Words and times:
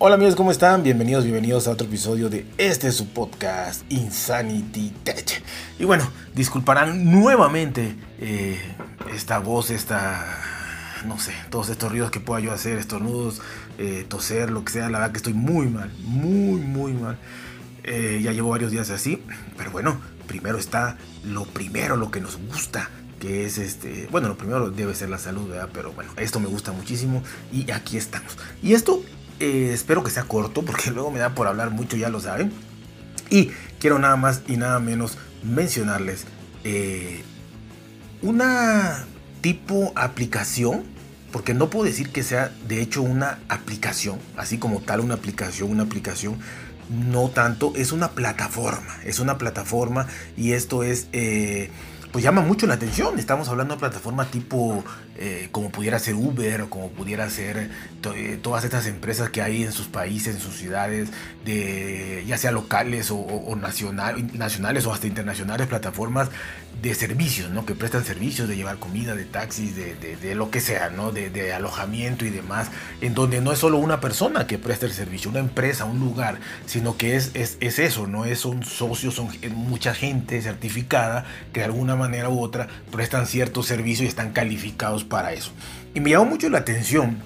Hola 0.00 0.14
amigos, 0.14 0.36
¿cómo 0.36 0.52
están? 0.52 0.84
Bienvenidos, 0.84 1.24
bienvenidos 1.24 1.66
a 1.66 1.72
otro 1.72 1.88
episodio 1.88 2.28
de 2.28 2.46
este 2.56 2.92
su 2.92 3.08
podcast 3.08 3.82
Insanity 3.90 4.92
Tech. 5.02 5.42
Y 5.76 5.84
bueno, 5.86 6.08
disculparán 6.36 7.10
nuevamente 7.10 7.96
eh, 8.20 8.60
esta 9.12 9.40
voz, 9.40 9.70
esta, 9.70 10.24
no 11.04 11.18
sé, 11.18 11.32
todos 11.50 11.68
estos 11.70 11.90
ruidos 11.90 12.12
que 12.12 12.20
pueda 12.20 12.38
yo 12.38 12.52
hacer, 12.52 12.78
estornudos, 12.78 13.42
eh, 13.78 14.06
toser, 14.08 14.52
lo 14.52 14.64
que 14.64 14.70
sea. 14.70 14.88
La 14.88 15.00
verdad 15.00 15.10
que 15.10 15.16
estoy 15.16 15.34
muy 15.34 15.66
mal, 15.66 15.90
muy, 16.04 16.60
muy 16.60 16.92
mal. 16.92 17.18
Eh, 17.82 18.20
ya 18.22 18.30
llevo 18.30 18.50
varios 18.50 18.70
días 18.70 18.90
así, 18.90 19.20
pero 19.56 19.72
bueno, 19.72 20.00
primero 20.28 20.58
está 20.58 20.96
lo 21.24 21.44
primero, 21.44 21.96
lo 21.96 22.12
que 22.12 22.20
nos 22.20 22.36
gusta, 22.36 22.88
que 23.18 23.46
es 23.46 23.58
este, 23.58 24.06
bueno, 24.12 24.28
lo 24.28 24.38
primero 24.38 24.70
debe 24.70 24.94
ser 24.94 25.08
la 25.08 25.18
salud, 25.18 25.48
¿verdad? 25.48 25.70
Pero 25.72 25.90
bueno, 25.90 26.12
esto 26.18 26.38
me 26.38 26.46
gusta 26.46 26.70
muchísimo 26.70 27.24
y 27.52 27.68
aquí 27.72 27.96
estamos. 27.96 28.38
Y 28.62 28.74
esto 28.74 29.02
eh, 29.40 29.70
espero 29.72 30.02
que 30.02 30.10
sea 30.10 30.24
corto 30.24 30.64
porque 30.64 30.90
luego 30.94 31.10
me 31.10 31.18
da 31.18 31.34
por 31.34 31.46
hablar 31.46 31.70
mucho, 31.70 31.96
ya 31.96 32.08
lo 32.08 32.20
saben. 32.20 32.52
Y 33.30 33.50
quiero 33.78 33.98
nada 33.98 34.16
más 34.16 34.42
y 34.46 34.56
nada 34.56 34.78
menos 34.80 35.18
mencionarles 35.42 36.24
eh, 36.64 37.22
una 38.22 39.04
tipo 39.40 39.92
aplicación, 39.94 40.84
porque 41.30 41.54
no 41.54 41.70
puedo 41.70 41.84
decir 41.84 42.10
que 42.10 42.22
sea 42.22 42.52
de 42.66 42.80
hecho 42.80 43.02
una 43.02 43.38
aplicación, 43.48 44.18
así 44.36 44.58
como 44.58 44.80
tal 44.80 45.00
una 45.00 45.14
aplicación, 45.14 45.70
una 45.70 45.84
aplicación, 45.84 46.38
no 46.90 47.28
tanto, 47.28 47.72
es 47.76 47.92
una 47.92 48.12
plataforma, 48.12 48.96
es 49.04 49.20
una 49.20 49.38
plataforma 49.38 50.06
y 50.36 50.52
esto 50.52 50.82
es... 50.82 51.08
Eh, 51.12 51.70
pues 52.12 52.24
llama 52.24 52.40
mucho 52.40 52.66
la 52.66 52.74
atención. 52.74 53.18
Estamos 53.18 53.48
hablando 53.48 53.74
de 53.74 53.80
plataforma 53.80 54.24
tipo 54.24 54.84
eh, 55.20 55.48
como 55.50 55.70
pudiera 55.70 55.98
ser 55.98 56.14
Uber 56.14 56.62
o 56.62 56.70
como 56.70 56.90
pudiera 56.90 57.28
ser 57.28 57.70
eh, 58.14 58.38
todas 58.40 58.64
estas 58.64 58.86
empresas 58.86 59.30
que 59.30 59.42
hay 59.42 59.64
en 59.64 59.72
sus 59.72 59.88
países, 59.88 60.36
en 60.36 60.40
sus 60.40 60.54
ciudades, 60.54 61.10
de, 61.44 62.24
ya 62.26 62.38
sea 62.38 62.52
locales 62.52 63.10
o, 63.10 63.56
nacionales 63.56 64.86
o 64.86 64.92
hasta 64.92 65.06
internacionales, 65.06 65.66
plataformas 65.66 66.30
de 66.80 66.94
servicios, 66.94 67.50
¿no? 67.50 67.66
que 67.66 67.74
prestan 67.74 68.04
servicios 68.04 68.48
de 68.48 68.54
llevar 68.54 68.78
comida, 68.78 69.16
de 69.16 69.24
taxis, 69.24 69.74
de, 69.74 70.34
lo 70.36 70.50
que 70.52 70.60
sea, 70.60 70.90
¿no? 70.90 71.10
de, 71.10 71.52
alojamiento 71.52 72.24
y 72.24 72.30
demás, 72.30 72.68
en 73.00 73.14
donde 73.14 73.40
no 73.40 73.50
es 73.50 73.58
solo 73.58 73.78
una 73.78 74.00
persona 74.00 74.46
que 74.46 74.58
presta 74.58 74.86
el 74.86 74.92
servicio, 74.92 75.30
una 75.30 75.40
empresa, 75.40 75.84
un 75.84 75.98
lugar, 75.98 76.38
sino 76.66 76.96
que 76.96 77.16
es, 77.16 77.32
es, 77.34 77.56
es 77.58 77.80
eso, 77.80 78.06
no 78.06 78.24
es 78.24 78.44
un 78.44 78.62
socio, 78.62 79.10
son 79.10 79.28
mucha 79.54 79.92
gente 79.92 80.40
certificada 80.40 81.24
que 81.52 81.60
de 81.60 81.66
alguna 81.66 81.96
manera 81.98 82.30
u 82.30 82.40
otra 82.40 82.68
prestan 82.90 83.26
ciertos 83.26 83.66
servicios 83.66 84.06
y 84.06 84.08
están 84.08 84.32
calificados 84.32 85.04
para 85.04 85.34
eso. 85.34 85.52
Y 85.94 86.00
me 86.00 86.10
llamó 86.10 86.24
mucho 86.24 86.48
la 86.48 86.58
atención 86.58 87.18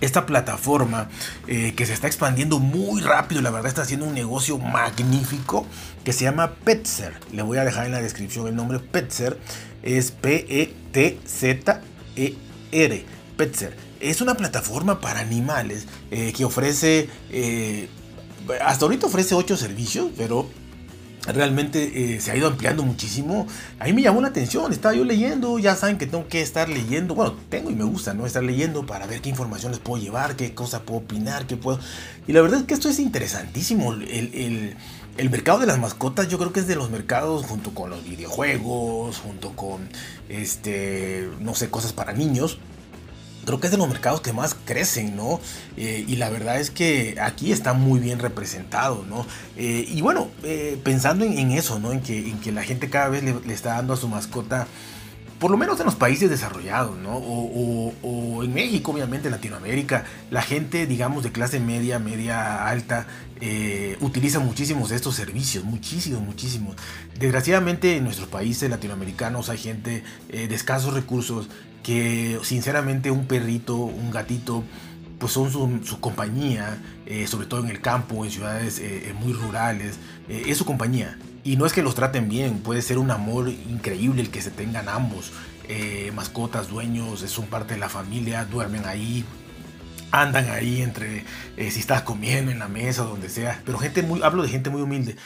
esta 0.00 0.26
plataforma 0.26 1.08
eh, 1.46 1.74
que 1.74 1.86
se 1.86 1.94
está 1.94 2.06
expandiendo 2.06 2.58
muy 2.58 3.00
rápido, 3.00 3.40
la 3.40 3.50
verdad 3.50 3.68
está 3.68 3.82
haciendo 3.82 4.06
un 4.06 4.14
negocio 4.14 4.58
magnífico 4.58 5.66
que 6.04 6.12
se 6.12 6.24
llama 6.24 6.54
Petzer. 6.64 7.14
Le 7.32 7.42
voy 7.42 7.58
a 7.58 7.64
dejar 7.64 7.86
en 7.86 7.92
la 7.92 8.02
descripción 8.02 8.46
el 8.46 8.56
nombre 8.56 8.78
Petzer. 8.78 9.38
Es 9.82 10.10
P-E-T-Z-E-R. 10.10 10.76
Petzer. 13.36 13.76
Es 14.00 14.20
una 14.20 14.34
plataforma 14.34 15.00
para 15.00 15.20
animales 15.20 15.86
eh, 16.10 16.32
que 16.36 16.44
ofrece, 16.44 17.08
eh, 17.30 17.88
hasta 18.62 18.84
ahorita 18.84 19.06
ofrece 19.06 19.34
8 19.34 19.56
servicios, 19.56 20.10
pero 20.16 20.50
realmente 21.32 22.14
eh, 22.14 22.20
se 22.20 22.30
ha 22.30 22.36
ido 22.36 22.46
ampliando 22.46 22.82
muchísimo. 22.82 23.46
A 23.78 23.84
mí 23.84 23.92
me 23.92 24.02
llamó 24.02 24.20
la 24.20 24.28
atención, 24.28 24.72
estaba 24.72 24.94
yo 24.94 25.04
leyendo, 25.04 25.58
ya 25.58 25.76
saben 25.76 25.98
que 25.98 26.06
tengo 26.06 26.28
que 26.28 26.40
estar 26.40 26.68
leyendo, 26.68 27.14
bueno, 27.14 27.34
tengo 27.48 27.70
y 27.70 27.74
me 27.74 27.84
gusta, 27.84 28.14
¿no? 28.14 28.26
Estar 28.26 28.42
leyendo 28.42 28.86
para 28.86 29.06
ver 29.06 29.20
qué 29.20 29.28
información 29.28 29.72
les 29.72 29.80
puedo 29.80 30.02
llevar, 30.02 30.36
qué 30.36 30.54
cosa 30.54 30.82
puedo 30.82 31.00
opinar, 31.00 31.46
qué 31.46 31.56
puedo... 31.56 31.78
Y 32.26 32.32
la 32.32 32.42
verdad 32.42 32.60
es 32.60 32.66
que 32.66 32.74
esto 32.74 32.88
es 32.88 32.98
interesantísimo. 32.98 33.92
El, 33.92 34.76
el, 35.16 35.30
mercado 35.30 35.58
de 35.58 35.66
las 35.66 35.78
mascotas 35.78 36.28
yo 36.28 36.38
creo 36.38 36.52
que 36.52 36.60
es 36.60 36.66
de 36.66 36.76
los 36.76 36.90
mercados 36.90 37.44
junto 37.46 37.72
con 37.72 37.90
los 37.90 38.04
videojuegos, 38.04 39.18
junto 39.18 39.50
con, 39.56 39.88
este, 40.28 41.28
no 41.40 41.54
sé, 41.54 41.70
cosas 41.70 41.92
para 41.92 42.12
niños 42.12 42.58
creo 43.46 43.60
que 43.60 43.68
es 43.68 43.70
de 43.70 43.78
los 43.78 43.88
mercados 43.88 44.20
que 44.20 44.32
más 44.32 44.54
crecen, 44.66 45.16
¿no? 45.16 45.40
Eh, 45.76 46.04
y 46.06 46.16
la 46.16 46.28
verdad 46.28 46.60
es 46.60 46.70
que 46.70 47.16
aquí 47.22 47.52
está 47.52 47.72
muy 47.72 48.00
bien 48.00 48.18
representado, 48.18 49.06
¿no? 49.08 49.24
Eh, 49.56 49.86
y 49.88 50.02
bueno, 50.02 50.28
eh, 50.42 50.78
pensando 50.82 51.24
en, 51.24 51.52
eso, 51.52 51.78
¿no? 51.78 51.92
En 51.92 52.00
que, 52.00 52.18
en 52.28 52.40
que 52.40 52.52
la 52.52 52.64
gente 52.64 52.90
cada 52.90 53.08
vez 53.08 53.22
le, 53.22 53.54
está 53.54 53.74
dando 53.74 53.94
a 53.94 53.96
su 53.96 54.08
mascota 54.08 54.66
por 55.38 55.50
lo 55.50 55.56
menos 55.56 55.78
en 55.80 55.86
los 55.86 55.94
países 55.94 56.30
desarrollados, 56.30 56.96
¿no? 56.98 57.16
O, 57.16 58.42
en 58.42 58.54
México, 58.54 58.92
obviamente, 58.92 59.28
en 59.28 59.32
Latinoamérica, 59.32 60.04
la 60.30 60.42
gente, 60.42 60.86
digamos, 60.86 61.22
de 61.22 61.32
clase 61.32 61.60
media, 61.60 61.98
media 61.98 62.66
alta, 62.68 63.06
utiliza 64.00 64.38
muchísimos 64.38 64.90
de 64.90 64.96
estos 64.96 65.14
servicios, 65.14 65.64
muchísimos, 65.64 66.22
muchísimos. 66.22 66.76
Desgraciadamente, 67.18 67.96
en 67.96 68.04
nuestros 68.04 68.28
países 68.28 68.70
latinoamericanos 68.70 69.48
hay 69.48 69.58
gente 69.58 70.04
de 70.28 70.54
escasos 70.54 70.94
recursos 70.94 71.48
que 71.86 72.40
sinceramente 72.42 73.12
un 73.12 73.26
perrito, 73.26 73.76
un 73.76 74.10
gatito, 74.10 74.64
pues 75.20 75.32
son 75.32 75.84
su, 75.84 76.00
compañía, 76.00 76.82
eh, 77.06 77.28
sobre 77.28 77.46
todo 77.46 77.60
en 77.60 77.70
el 77.70 77.80
campo, 77.80 78.24
en 78.24 78.32
ciudades 78.32 78.80
eh, 78.80 79.10
eh, 79.10 79.14
muy 79.20 79.32
rurales, 79.32 79.98
es 80.28 80.58
su 80.58 80.64
compañía. 80.64 81.16
Y 81.46 81.56
no 81.56 81.64
es 81.64 81.72
que 81.72 81.80
los 81.80 81.94
traten 81.94 82.28
bien, 82.28 82.58
puede 82.58 82.82
ser 82.82 82.98
un 82.98 83.12
amor 83.12 83.48
increíble 83.48 84.20
el 84.20 84.30
que 84.30 84.42
se 84.42 84.50
tengan 84.50 84.88
ambos. 84.88 85.32
mascotas, 86.12 86.68
dueños, 86.68 87.20
son 87.20 87.46
parte 87.46 87.74
de 87.74 87.80
la 87.80 87.88
familia, 87.88 88.44
duermen 88.44 88.84
ahí, 88.84 89.24
andan 90.10 90.50
ahí 90.50 90.82
entre 90.82 91.24
si 91.56 91.80
estás 91.80 92.02
comiendo 92.02 92.50
en 92.50 92.58
la 92.58 92.68
mesa, 92.68 93.04
donde 93.04 93.28
sea. 93.28 93.62
Pero 93.64 93.78
gente 93.78 94.02
muy, 94.02 94.22
hablo 94.22 94.42
de 94.42 94.48
gente 94.48 94.70
muy 94.70 94.82
humilde. 94.82 95.16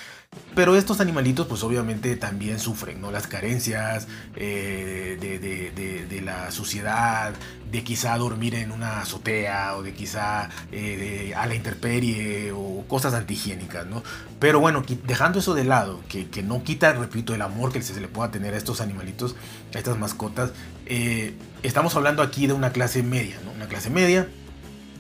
Pero 0.55 0.77
estos 0.77 1.01
animalitos 1.01 1.49
pues 1.49 1.65
obviamente 1.65 2.15
también 2.15 2.61
sufren, 2.61 3.01
¿no? 3.01 3.11
Las 3.11 3.27
carencias 3.27 4.07
eh, 4.37 5.17
de, 5.21 6.21
la 6.23 6.53
suciedad, 6.53 7.35
de 7.71 7.83
quizá 7.83 8.17
dormir 8.17 8.55
en 8.55 8.71
una 8.71 9.01
azotea 9.01 9.77
o 9.77 9.83
de 9.83 9.93
quizá 9.93 10.49
eh, 10.71 11.33
a 11.37 11.47
la 11.47 11.55
intemperie 11.57 12.53
o 12.53 12.85
cosas 12.87 13.15
antihigiénicas, 13.15 13.87
¿no? 13.87 14.05
Pero 14.41 14.59
bueno, 14.59 14.83
dejando 15.07 15.39
eso 15.39 15.55
de 15.55 15.65
lado, 15.65 16.01
que, 16.09 16.43
no 16.43 16.65
quita, 16.65 16.93
repito, 16.93 17.35
el 17.35 17.43
amor 17.43 17.73
que 17.73 17.83
se 17.83 18.01
le 18.01 18.09
pueda 18.09 18.31
tener 18.31 18.55
a 18.55 18.57
estos 18.57 18.81
animalitos, 18.81 19.37
a 19.75 19.79
estas 19.79 19.99
mascotas, 19.99 20.53
eh, 20.87 21.35
estamos 21.63 21.95
hablando 21.95 22.23
aquí 22.23 22.47
de 22.47 22.55
una 22.55 22.73
clase 22.73 23.03
media, 23.03 23.37
¿no? 23.45 23.53
Una 23.53 23.67
clase 23.67 23.91
media, 23.91 24.27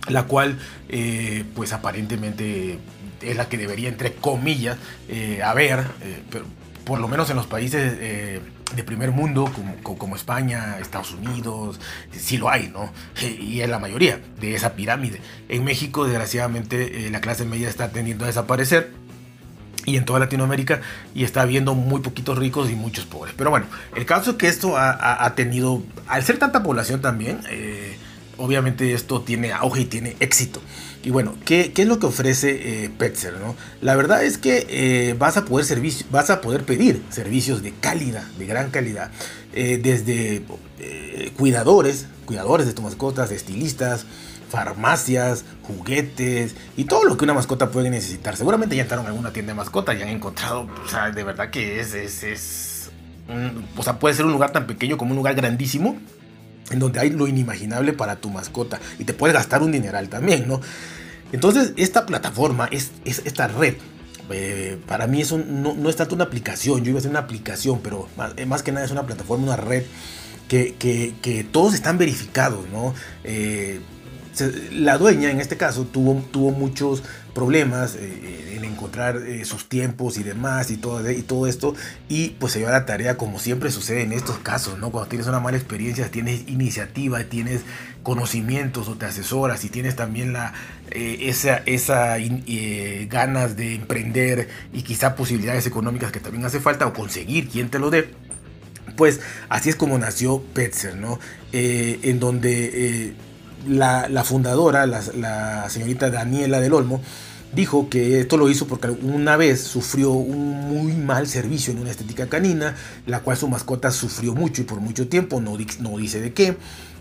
la 0.09 0.25
cual 0.25 0.59
pues 1.55 1.73
aparentemente 1.73 2.79
es 3.23 3.37
la 3.37 3.49
que 3.49 3.59
debería, 3.59 3.89
entre 3.89 4.15
comillas, 4.15 4.79
eh, 5.09 5.43
haber, 5.43 5.81
eh, 6.03 6.23
pero 6.31 6.45
por 6.85 6.99
lo 7.01 7.09
menos 7.09 7.31
en 7.31 7.37
los 7.37 7.47
países 7.47 7.97
eh, 8.01 8.41
de 8.75 8.85
primer 8.85 9.11
mundo, 9.11 9.51
como, 9.55 9.99
como, 9.99 10.17
España, 10.17 10.79
Estados 10.81 11.13
Unidos, 11.13 11.79
sí 12.13 12.39
lo 12.39 12.49
hay, 12.49 12.69
¿no? 12.69 12.93
Y 13.41 13.61
es 13.61 13.69
la 13.69 13.79
mayoría 13.79 14.21
de 14.41 14.55
esa 14.55 14.75
pirámide. 14.75 15.21
En 15.49 15.65
México, 15.65 16.05
desgraciadamente, 16.05 17.11
la 17.11 17.21
clase 17.21 17.45
media 17.45 17.69
está 17.69 17.91
tendiendo 17.91 18.25
a 18.25 18.29
desaparecer 18.29 18.93
y 19.87 19.97
en 19.97 20.05
toda 20.05 20.21
Latinoamérica 20.21 20.81
y 21.15 21.25
está 21.25 21.43
habiendo 21.43 21.75
muy 21.75 22.01
poquitos 22.01 22.39
ricos 22.39 22.71
y 22.71 22.75
muchos 22.75 23.05
pobres. 23.05 23.35
Pero 23.37 23.51
bueno, 23.51 23.67
el 23.97 24.07
caso 24.07 24.33
es 24.33 24.37
que 24.37 24.49
esto 24.49 24.77
ha, 24.77 25.25
ha 25.25 25.35
tenido, 25.35 25.83
al 26.07 26.25
ser 26.25 26.39
tanta 26.39 26.63
población 26.63 27.01
también, 27.01 27.41
obviamente 28.41 28.95
esto 28.95 29.21
tiene 29.21 29.53
auge 29.53 29.83
y 29.83 29.85
tiene 29.85 30.17
éxito. 30.21 30.61
Y 31.03 31.11
bueno, 31.11 31.35
¿qué, 31.45 31.73
es 31.75 31.87
lo 31.87 31.99
que 31.99 32.07
ofrece 32.07 32.85
eh, 32.85 32.91
Petzer? 32.91 33.35
¿no? 33.35 33.57
La 33.81 33.97
verdad 33.97 34.23
es 34.23 34.37
que 34.37 34.67
eh, 34.69 35.15
vas, 35.19 35.37
a 35.37 35.45
poder 35.45 35.81
vas 36.11 36.31
a 36.31 36.41
poder 36.41 36.65
pedir 36.65 37.03
servicios 37.11 37.63
de 37.63 37.73
calidad, 37.73 38.25
de 38.39 38.47
gran 38.47 38.71
calidad, 38.71 39.11
eh, 39.55 39.79
desde 39.83 40.43
cuidadores, 41.37 42.07
cuidadores 42.27 42.67
de 42.67 42.73
tus 42.73 42.85
mascotas, 42.85 43.31
estilistas, 43.31 44.05
farmacias, 44.51 45.45
juguetes 45.63 46.57
y 46.77 46.85
todo 46.85 47.05
lo 47.05 47.17
que 47.17 47.25
una 47.25 47.35
mascota 47.35 47.71
puede 47.71 47.89
necesitar. 47.89 48.37
Seguramente 48.37 48.77
ya 48.77 48.83
entraron 48.83 49.07
a 49.07 49.09
alguna 49.09 49.33
tienda 49.33 49.53
de 49.53 49.57
mascota 49.57 49.95
y 49.95 50.03
han 50.03 50.09
encontrado, 50.09 50.69
o 50.85 50.89
sea, 50.89 51.11
de 51.11 51.25
verdad 51.25 51.51
que 51.51 51.81
es, 51.81 51.95
es, 51.95 52.23
es 52.25 52.91
o 53.77 53.83
sea, 53.83 53.99
puede 53.99 54.15
ser 54.15 54.27
un 54.27 54.33
lugar 54.33 54.53
tan 54.53 54.67
pequeño 54.67 54.99
como 54.99 55.13
un 55.13 55.17
lugar 55.17 55.35
grandísimo 55.35 55.97
en 56.71 56.79
donde 56.79 57.01
hay 57.01 57.11
lo 57.11 57.27
inimaginable 57.27 57.93
para 57.93 58.17
tu 58.17 58.31
mascota 58.31 58.81
y 58.99 59.05
te 59.05 59.13
puedes 59.13 59.35
gastar 59.35 59.63
un 59.63 59.73
dineral 59.73 60.09
también, 60.09 60.47
¿no? 60.49 60.61
Entonces, 61.33 61.73
esta 61.77 62.07
plataforma, 62.07 62.69
es, 62.73 62.91
esta 63.05 63.47
red, 63.47 63.75
eh, 64.31 64.79
para 64.87 65.07
mí 65.07 65.21
es 65.21 65.33
no, 65.33 65.89
es 65.89 65.97
tanto 65.97 66.15
una 66.15 66.25
aplicación, 66.25 66.83
yo 66.83 66.91
iba 66.91 66.99
a 66.99 67.01
decir 67.01 67.11
una 67.11 67.21
aplicación, 67.21 67.81
pero 67.83 68.09
más, 68.47 68.63
que 68.63 68.73
nada 68.73 68.85
es 68.85 68.93
una 68.93 69.07
plataforma, 69.07 69.45
una 69.45 69.57
red 69.57 69.85
que, 70.49 71.47
todos 71.53 71.75
están 71.75 71.99
verificados, 71.99 72.69
¿no? 72.71 72.95
Eh, 73.23 73.81
la 74.73 74.99
dueña 74.99 75.31
en 75.31 75.41
este 75.41 75.57
caso 75.57 75.85
tuvo, 75.85 76.23
tuvo 76.31 76.51
muchos 76.51 77.03
problemas 77.35 77.97
eh, 77.97 78.51
en 78.57 78.65
encontrar 78.65 79.17
eh, 79.17 79.45
sus 79.45 79.69
tiempos 79.69 80.19
y 80.19 80.23
demás 80.23 80.71
y 80.71 80.77
todo, 80.77 81.11
y 81.11 81.23
todo 81.23 81.47
esto 81.47 81.75
y 82.09 82.31
pues 82.31 82.53
se 82.53 82.61
dio 82.61 82.69
a 82.69 82.73
la 82.73 82.87
tarea 82.87 83.17
como 83.17 83.39
siempre 83.39 83.71
sucede 83.71 84.03
en 84.03 84.13
estos 84.13 84.39
casos, 84.39 84.79
¿no? 84.79 84.91
Cuando 84.91 85.09
tienes 85.09 85.27
una 85.27 85.41
mala 85.41 85.57
experiencia, 85.57 86.11
tienes 86.11 86.49
iniciativa, 86.49 87.23
tienes 87.25 87.63
conocimientos 88.03 88.89
o 88.89 88.97
te 88.97 89.07
asesoras, 89.07 89.61
si 89.61 89.69
tienes 89.69 89.97
también 89.97 90.33
la, 90.33 90.55
eh, 90.91 91.19
esa, 91.23 91.59
esa 91.67 92.19
eh, 92.19 93.07
ganas 93.11 93.57
de 93.57 93.75
emprender 93.75 94.49
y 94.73 94.83
quizá 94.83 95.15
posibilidades 95.15 95.67
económicas 95.67 96.13
que 96.13 96.21
también 96.21 96.45
hace 96.45 96.61
falta 96.61 96.87
o 96.87 96.93
conseguir 96.93 97.49
quien 97.49 97.69
te 97.69 97.79
lo 97.79 97.91
dé, 97.91 98.11
pues 98.97 99.21
así 99.49 99.69
es 99.71 99.77
como 99.77 99.99
nació 99.99 100.43
Petzer, 100.55 100.97
¿no? 100.97 101.19
en 101.53 102.21
donde 102.21 103.15
la, 103.67 104.25
fundadora, 104.25 104.87
la, 104.87 105.69
señorita 105.69 106.11
Daniela 106.11 106.61
del 106.61 106.73
Olmo, 106.73 107.01
dijo 107.53 107.89
que 107.89 108.21
esto 108.21 108.37
lo 108.37 108.49
hizo 108.49 108.67
porque 108.67 108.89
una 108.89 109.37
vez 109.37 109.63
sufrió 109.63 110.13
un 110.13 110.69
muy 110.69 110.93
mal 110.93 111.27
servicio 111.27 111.73
en 111.73 111.81
una 111.81 111.91
estética 111.91 112.29
canina, 112.29 112.77
la 113.07 113.21
cual 113.21 113.37
su 113.37 113.49
mascota 113.49 113.91
sufrió 113.91 114.35
mucho 114.35 114.63
y 114.63 114.65
por 114.65 114.81
mucho 114.81 115.09
tiempo, 115.09 115.41
no, 115.41 115.57
no 115.81 115.97
dice 115.99 116.21
de 116.21 116.33
qué. 116.33 116.57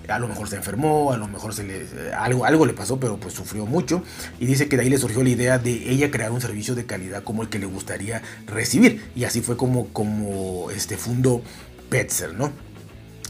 A 0.08 0.18
lo 0.18 0.28
mejor 0.28 0.50
se 0.50 0.56
enfermó, 0.56 1.12
a 1.12 1.18
lo 1.18 1.28
mejor 1.28 1.54
se 1.54 1.64
le, 1.64 1.86
algo, 2.18 2.44
algo 2.44 2.66
le 2.66 2.74
pasó, 2.74 3.00
pero 3.00 3.18
pues 3.18 3.36
sufrió 3.36 3.68
mucho. 3.68 4.02
Y 4.40 4.48
dice 4.48 4.68
que 4.68 4.76
de 4.76 4.82
ahí 4.82 4.90
le 4.90 4.98
surgió 4.98 5.22
la 5.22 5.30
idea 5.30 5.60
de 5.60 5.92
ella 5.92 6.10
crear 6.10 6.32
un 6.32 6.42
servicio 6.42 6.74
de 6.74 6.88
calidad 6.88 7.24
como 7.24 7.44
el 7.44 7.50
que 7.50 7.60
le 7.60 7.68
gustaría 7.68 8.24
recibir. 8.48 9.04
Y 9.16 9.26
así 9.26 9.42
fue 9.42 9.56
como, 9.56 9.90
como 9.90 10.72
este, 10.72 10.98
fundó 10.98 11.44
Petzer, 11.90 12.34
¿no? 12.34 12.52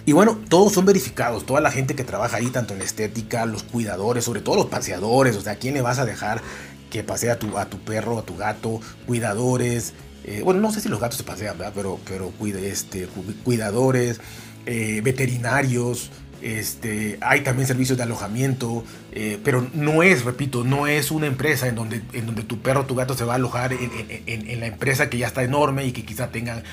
Y 0.10 0.12
bueno, 0.12 0.40
todos 0.50 0.74
son 0.74 0.86
verificados, 0.86 1.46
toda 1.46 1.62
la 1.62 1.70
gente 1.70 1.94
que 1.94 2.04
trabaja 2.04 2.38
ahí, 2.38 2.48
tanto 2.48 2.74
en 2.74 2.82
estética, 2.82 3.46
los 3.46 3.62
cuidadores, 3.62 4.24
sobre 4.24 4.42
todo 4.42 4.56
los 4.56 4.66
paseadores, 4.66 5.36
o 5.36 5.42
sea, 5.42 5.54
¿a 5.54 5.56
quién 5.58 5.76
le 5.76 5.84
vas 5.84 6.00
a 6.00 6.06
dejar 6.06 6.42
que 6.90 7.04
pasea 7.04 7.34
a 7.34 7.36
tu, 7.38 7.56
a 7.60 7.66
tu 7.70 7.78
perro, 7.78 8.18
a 8.18 8.24
tu 8.24 8.36
gato, 8.36 8.82
cuidadores. 9.06 9.94
Eh, 10.24 10.42
bueno, 10.44 10.62
no 10.62 10.72
sé 10.72 10.82
si 10.82 10.90
los 10.90 11.00
gatos 11.00 11.20
se 11.20 11.24
pasean. 11.24 11.58
Pero, 11.76 12.00
pero 12.08 12.32
cuide, 12.40 12.72
este, 12.72 13.08
cuidadores, 13.44 14.20
eh, 14.66 15.02
veterinarios, 15.04 16.10
este, 16.42 17.18
hay 17.22 17.42
también 17.42 17.68
servicios 17.68 17.98
de 17.98 18.04
alojamiento, 18.04 18.84
eh, 19.12 19.40
pero 19.44 19.68
no 19.74 20.04
es, 20.04 20.24
repito, 20.24 20.64
no 20.64 20.88
es 20.88 21.12
una 21.12 21.28
empresa 21.28 21.68
en 21.68 21.76
donde, 21.76 22.02
en 22.14 22.26
donde 22.26 22.44
tu 22.44 22.60
perro 22.60 22.86
tu 22.86 22.96
gato 22.96 23.16
se 23.16 23.26
va 23.26 23.34
a 23.34 23.36
alojar 23.36 23.74
en, 23.74 24.60
la 24.60 24.68
empresa 24.68 25.10
que 25.10 25.18
ya 25.18 25.28
está 25.28 25.44
enorme 25.44 25.86
y 25.86 25.92
que 25.92 26.04
quizá 26.04 26.30
tengan, 26.30 26.64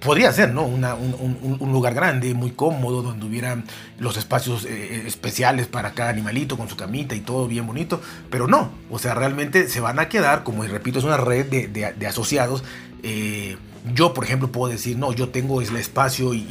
podría 0.00 0.32
ser, 0.32 0.52
¿no? 0.52 0.64
un, 0.64 1.72
lugar 1.72 1.94
grande, 1.94 2.34
muy 2.34 2.50
cómodo, 2.50 3.02
donde 3.02 3.26
hubieran 3.26 3.64
los 3.98 4.16
espacios 4.16 4.64
eh, 4.64 5.04
especiales 5.06 5.66
para 5.66 5.92
cada 5.92 6.10
animalito 6.10 6.56
con 6.56 6.68
su 6.68 6.76
camita 6.76 7.14
y 7.14 7.20
todo 7.20 7.46
bien 7.48 7.66
bonito, 7.66 8.00
pero 8.30 8.46
no, 8.46 8.72
o 8.90 8.98
sea, 8.98 9.14
realmente 9.14 9.68
se 9.68 9.80
van 9.80 9.98
a 9.98 10.08
quedar, 10.08 10.44
como 10.44 10.62
repito, 10.64 10.98
es 10.98 11.04
una 11.04 11.16
red 11.16 11.46
de, 11.46 12.06
asociados. 12.06 12.64
Eh, 13.02 13.56
yo, 13.94 14.14
por 14.14 14.24
ejemplo, 14.24 14.50
puedo 14.50 14.72
decir, 14.72 14.98
no, 14.98 15.12
yo 15.12 15.28
tengo 15.28 15.60
el 15.60 15.76
espacio 15.76 16.34
y, 16.34 16.42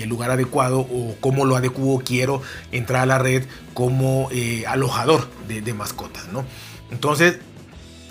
el 0.00 0.08
lugar 0.08 0.30
adecuado 0.30 0.80
o 0.80 1.14
cómo 1.20 1.44
lo 1.44 1.56
adecuo 1.56 2.02
quiero 2.04 2.40
entrar 2.70 3.02
a 3.02 3.06
la 3.06 3.18
red 3.18 3.44
como 3.74 4.28
eh, 4.32 4.64
alojador 4.66 5.28
de, 5.48 5.74
mascotas, 5.74 6.28
¿no? 6.28 6.44
Entonces, 6.90 7.38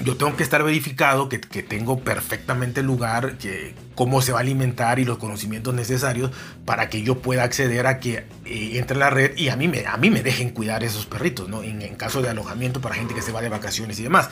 yo 0.03 0.17
tengo 0.17 0.35
que 0.35 0.43
estar 0.43 0.63
verificado 0.63 1.29
que, 1.29 1.39
tengo 1.39 1.99
perfectamente 1.99 2.81
el 2.81 2.87
lugar, 2.87 3.37
que, 3.37 3.73
cómo 3.95 4.21
se 4.21 4.31
va 4.31 4.39
a 4.39 4.41
alimentar 4.41 4.99
y 4.99 5.05
los 5.05 5.17
conocimientos 5.17 5.73
necesarios 5.73 6.31
para 6.65 6.89
que 6.89 7.01
yo 7.01 7.19
pueda 7.19 7.43
acceder 7.43 7.87
a 7.87 7.99
que 7.99 8.25
eh, 8.45 8.71
entre 8.75 8.97
a 8.97 8.99
la 8.99 9.09
red 9.09 9.37
y 9.37 9.49
a 9.49 9.55
mí, 9.55 9.67
me, 9.67 9.85
a 9.85 9.97
mí 9.97 10.09
me 10.09 10.21
dejen 10.23 10.49
cuidar 10.49 10.83
esos 10.83 11.05
perritos, 11.05 11.49
¿no? 11.49 11.63
En, 11.63 11.81
en 11.81 11.95
caso 11.95 12.21
de 12.21 12.29
alojamiento 12.29 12.81
para 12.81 12.95
gente 12.95 13.13
que 13.13 13.21
se 13.21 13.31
va 13.31 13.41
de 13.41 13.49
vacaciones 13.49 13.99
y 13.99 14.03
demás 14.03 14.29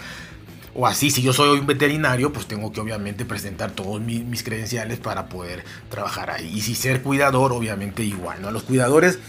o 0.74 0.88
así, 0.88 1.10
si 1.10 1.22
yo 1.22 1.34
soy 1.34 1.60
un 1.60 1.66
veterinario, 1.66 2.32
pues 2.32 2.46
tengo 2.46 2.72
que 2.72 2.80
obviamente 2.80 3.26
presentar 3.26 3.72
todos 3.72 4.02
mis, 4.02 4.44
credenciales 4.44 5.00
para 5.00 5.28
poder 5.28 5.64
trabajar 5.90 6.30
ahí. 6.30 6.52
Y 6.54 6.62
si 6.62 6.76
ser 6.76 7.02
cuidador, 7.02 7.52
obviamente 7.52 8.04
igual, 8.04 8.42
¿no? 8.42 8.52
Los 8.52 8.64
cuidadores, 8.64 9.20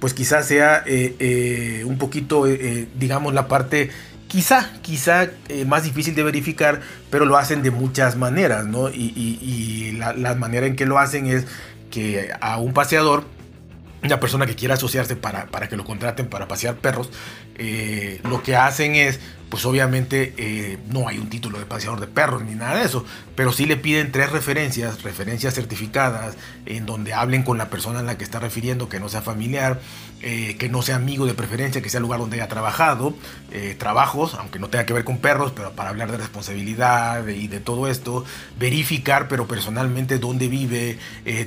pues 0.00 0.14
quizás 0.14 0.46
sea 0.46 0.82
eh, 0.86 1.14
eh, 1.20 1.84
un 1.84 1.98
poquito, 1.98 2.46
eh, 2.46 2.88
digamos, 2.96 3.34
la 3.34 3.46
parte 3.46 3.90
quizá, 4.26 4.70
quizá 4.82 5.30
más 5.66 5.84
difícil 5.84 6.14
de 6.14 6.22
verificar, 6.22 6.80
pero 7.10 7.24
lo 7.24 7.36
hacen 7.36 7.62
de 7.62 7.70
muchas 7.70 8.16
maneras, 8.16 8.66
¿no? 8.66 8.88
Y, 8.90 9.96
la, 9.96 10.34
manera 10.34 10.66
en 10.66 10.76
que 10.76 10.86
lo 10.86 10.98
hacen 10.98 11.26
es 11.26 11.46
que 11.90 12.30
a 12.40 12.58
un 12.58 12.72
paseador, 12.72 13.24
una 14.02 14.18
persona 14.18 14.46
que 14.46 14.54
quiera 14.54 14.74
asociarse 14.74 15.14
para, 15.14 15.46
para 15.46 15.68
que 15.68 15.76
lo 15.76 15.84
contraten 15.84 16.28
para 16.28 16.48
pasear 16.48 16.76
perros, 16.76 17.10
lo 18.24 18.42
que 18.42 18.56
hacen 18.56 18.94
es 18.94 19.20
pues 19.50 19.66
obviamente 19.66 20.32
eh, 20.38 20.78
no 20.90 21.08
hay 21.08 21.18
un 21.18 21.28
título 21.28 21.58
de 21.58 21.66
paseador 21.66 22.00
de 22.00 22.06
perros 22.06 22.42
ni 22.42 22.54
nada 22.54 22.76
de 22.76 22.84
eso, 22.84 23.04
pero 23.34 23.52
sí 23.52 23.66
le 23.66 23.76
piden 23.76 24.12
tres 24.12 24.30
referencias, 24.30 25.02
referencias 25.02 25.54
certificadas, 25.54 26.36
en 26.66 26.86
donde 26.86 27.12
hablen 27.14 27.42
con 27.42 27.58
la 27.58 27.68
persona 27.68 28.00
en 28.00 28.06
la 28.06 28.16
que 28.16 28.22
está 28.22 28.38
refiriendo, 28.38 28.88
que 28.88 29.00
no 29.00 29.08
sea 29.08 29.22
familiar, 29.22 29.80
eh, 30.22 30.56
que 30.58 30.68
no 30.68 30.82
sea 30.82 30.96
amigo 30.96 31.26
de 31.26 31.34
preferencia, 31.34 31.82
que 31.82 31.88
sea 31.88 31.98
el 31.98 32.02
lugar 32.02 32.20
donde 32.20 32.36
haya 32.36 32.48
trabajado, 32.48 33.14
eh, 33.50 33.74
trabajos, 33.76 34.34
aunque 34.34 34.60
no 34.60 34.68
tenga 34.68 34.86
que 34.86 34.92
ver 34.92 35.02
con 35.02 35.18
perros, 35.18 35.52
pero 35.54 35.72
para 35.72 35.90
hablar 35.90 36.12
de 36.12 36.18
responsabilidad 36.18 37.26
y 37.26 37.48
de 37.48 37.58
todo 37.58 37.88
esto, 37.88 38.24
verificar, 38.56 39.26
pero 39.26 39.48
personalmente 39.48 40.18
dónde 40.18 40.46
vive, 40.46 40.98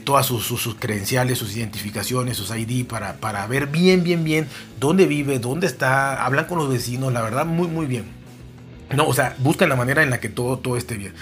todas 0.03 0.25
sus, 0.25 0.45
sus, 0.45 0.75
credenciales, 0.75 1.37
sus 1.37 1.55
identificaciones, 1.55 2.35
sus 2.35 2.53
ID, 2.53 2.85
para, 2.85 3.13
para 3.13 3.47
ver 3.47 3.67
bien, 3.67 4.03
bien, 4.03 4.23
bien 4.25 4.47
dónde 4.83 5.05
vive, 5.05 5.39
dónde 5.39 5.65
está, 5.65 6.25
hablan 6.25 6.45
con 6.45 6.57
los 6.57 6.69
vecinos, 6.69 7.13
la 7.13 7.21
verdad, 7.21 7.45
muy, 7.45 7.69
muy 7.69 7.85
bien. 7.85 7.92
No, 8.91 9.07
o 9.07 9.13
sea, 9.13 9.35
buscan 9.39 9.69
la 9.69 9.75
manera 9.75 10.03
en 10.03 10.09
la 10.09 10.19
que 10.19 10.29
todo, 10.29 10.59
todo 10.59 10.77
esté 10.77 10.95
bien. 10.95 11.13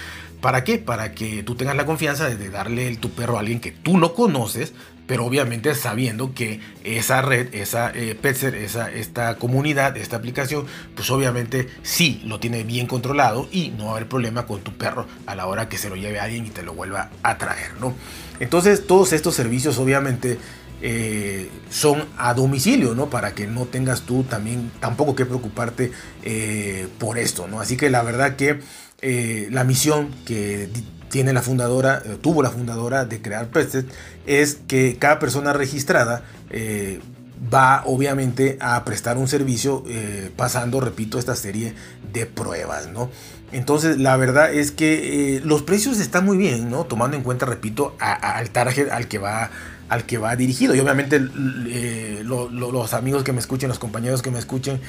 ¿Para 0.41 0.63
qué? 0.63 0.79
Para 0.79 1.13
que 1.13 1.43
tú 1.43 1.55
tengas 1.55 1.75
la 1.75 1.85
confianza 1.85 2.27
de 2.27 2.49
darle 2.49 2.87
el, 2.87 2.97
tu 2.97 3.11
perro 3.11 3.37
a 3.37 3.41
alguien 3.41 3.59
que 3.59 3.71
tú 3.71 3.99
no 3.99 4.13
conoces, 4.15 4.73
pero 5.05 5.25
obviamente 5.25 5.75
sabiendo 5.75 6.33
que 6.33 6.59
esa 6.83 7.21
red, 7.21 7.53
esa 7.53 7.91
eh, 7.93 8.17
esa, 8.23 8.91
esta 8.91 9.35
comunidad, 9.35 9.97
esta 9.97 10.15
aplicación, 10.15 10.65
pues 10.95 11.11
obviamente 11.11 11.69
sí 11.83 12.21
lo 12.25 12.39
tiene 12.39 12.63
bien 12.63 12.87
controlado 12.87 13.47
y 13.51 13.69
no 13.77 13.85
va 13.85 13.91
a 13.91 13.95
haber 13.97 14.07
problema 14.07 14.47
con 14.47 14.61
tu 14.61 14.73
perro 14.73 15.05
a 15.27 15.35
la 15.35 15.45
hora 15.45 15.69
que 15.69 15.77
se 15.77 15.89
lo 15.89 15.95
lleve 15.95 16.19
a 16.19 16.23
alguien 16.23 16.45
y 16.47 16.49
te 16.49 16.63
lo 16.63 16.73
vuelva 16.73 17.09
a 17.23 17.37
traer, 17.37 17.73
¿no? 17.79 17.93
Entonces 18.39 18.87
todos 18.87 19.13
estos 19.13 19.35
servicios 19.35 19.77
obviamente 19.77 20.39
eh, 20.83 21.47
son 21.69 22.05
a 22.17 22.33
domicilio, 22.33 22.95
¿no? 22.95 23.09
Para 23.11 23.35
que 23.35 23.45
no 23.45 23.65
tengas 23.65 24.01
tú 24.01 24.23
también 24.23 24.71
tampoco 24.79 25.15
que 25.15 25.27
preocuparte 25.27 25.91
eh, 26.23 26.87
por 26.97 27.19
esto, 27.19 27.47
¿no? 27.47 27.59
Así 27.59 27.77
que 27.77 27.91
la 27.91 28.01
verdad 28.01 28.35
que 28.35 28.59
eh, 29.01 29.47
la 29.51 29.63
misión 29.63 30.09
que 30.25 30.69
tiene 31.09 31.33
la 31.33 31.43
fundadora, 31.43 32.01
tuvo 32.21 32.41
la 32.41 32.49
fundadora 32.49 33.05
de 33.05 33.21
crear 33.21 33.49
Pestet, 33.49 33.85
es 34.25 34.57
que 34.67 34.97
cada 34.97 35.19
persona 35.19 35.53
registrada 35.53 36.23
va 37.53 37.83
obviamente 37.85 38.57
a 38.61 38.83
prestar 38.85 39.17
un 39.17 39.27
servicio 39.27 39.83
pasando, 40.37 40.79
repito, 40.79 41.19
esta 41.19 41.35
serie 41.35 41.73
de 42.13 42.25
pruebas, 42.25 42.87
¿no? 42.91 43.11
Entonces, 43.51 43.97
la 43.97 44.15
verdad 44.15 44.53
es 44.53 44.71
que 44.71 45.41
los 45.43 45.63
precios 45.63 45.99
están 45.99 46.25
muy 46.25 46.37
bien, 46.37 46.69
¿no? 46.71 46.85
Tomando 46.85 47.17
en 47.17 47.23
cuenta, 47.23 47.45
repito, 47.45 47.93
al 47.99 48.49
target 48.51 48.89
al 48.89 49.09
que 49.09 49.17
va 49.17 49.51
al 49.91 50.05
que 50.05 50.17
va 50.17 50.33
dirigido. 50.37 50.73
Y 50.73 50.79
obviamente 50.79 51.21
eh, 51.67 52.23
los 52.23 52.93
amigos 52.93 53.23
que 53.23 53.33
me 53.33 53.41
escuchen, 53.41 53.67
los 53.67 53.77
compañeros 53.77 54.21
que 54.21 54.31
me 54.31 54.39
escuchen 54.39 54.79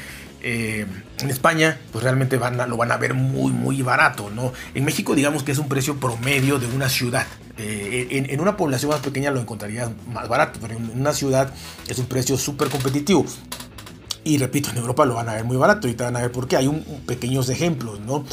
eh, 0.41 0.87
en 1.19 1.29
España, 1.29 1.81
pues 1.91 2.05
realmente 2.05 2.39
lo 2.39 2.77
van 2.77 2.93
a 2.93 2.97
ver 2.99 3.13
muy, 3.13 3.51
muy 3.51 3.83
barato. 3.83 4.31
¿no? 4.31 4.53
En 4.75 4.85
México 4.85 5.17
digamos 5.17 5.43
que 5.43 5.51
es 5.51 5.59
un 5.59 5.69
precio 5.69 5.97
promedio 5.97 6.61
de 6.61 6.69
una 6.69 6.89
ciudad. 6.89 7.27
Eh, 7.59 8.27
en, 8.31 8.41
una 8.41 8.57
población 8.57 8.93
más 8.93 9.01
pequeña 9.01 9.33
lo 9.33 9.41
encontrarías 9.41 9.91
más 10.07 10.29
barato, 10.29 10.61
pero 10.63 10.77
en 10.77 10.89
una 11.01 11.13
ciudad 11.13 11.53
es 11.89 11.99
un 11.99 12.07
precio 12.07 12.39
súper 12.39 12.69
competitivo. 12.69 13.27
Y 14.23 14.39
repito, 14.39 14.71
en 14.71 14.77
Europa 14.77 15.05
lo 15.05 15.15
van 15.15 15.29
a 15.29 15.35
ver 15.35 15.43
muy 15.43 15.57
barato. 15.57 15.89
Y 15.89 15.95
te 15.95 16.05
van 16.05 16.15
a 16.15 16.21
ver 16.21 16.31
por 16.31 16.47
qué. 16.47 16.59
Hay 16.59 16.69
un, 16.69 16.85
pequeños 17.09 17.49
ejemplos, 17.49 17.99
¿no? 17.99 18.25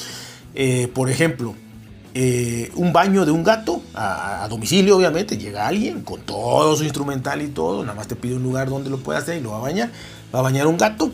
por 0.93 1.09
ejemplo, 1.09 1.55
un 2.75 2.93
baño 2.93 3.25
de 3.25 3.31
un 3.31 3.43
gato 3.43 3.78
a, 3.93 4.47
domicilio, 4.49 4.97
obviamente. 4.97 5.37
Llega 5.37 5.67
alguien 5.67 6.01
con 6.03 6.21
todo 6.21 6.75
su 6.75 6.83
instrumental 6.83 7.41
y 7.41 7.47
todo. 7.47 7.83
Nada 7.83 7.95
más 7.95 8.07
te 8.07 8.15
pide 8.15 8.35
un 8.35 8.43
lugar 8.43 8.69
donde 8.69 8.89
lo 8.89 8.97
pueda 8.97 9.19
hacer 9.19 9.37
y 9.37 9.41
lo 9.41 9.51
va 9.51 9.57
a 9.57 9.61
bañar. 9.61 9.91
Va 10.33 10.39
a 10.39 10.41
bañar 10.43 10.67
un 10.67 10.77
gato 10.77 11.11